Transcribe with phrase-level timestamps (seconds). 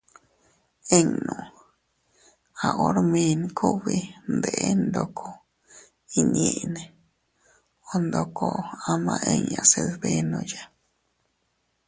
[0.99, 1.49] Innu..-
[2.65, 3.97] A hormin kugbi
[4.35, 5.27] ndeʼen ndoko
[6.19, 6.83] inñiinne
[7.93, 8.47] o ndoko
[8.91, 10.61] ama inña se dbenoya.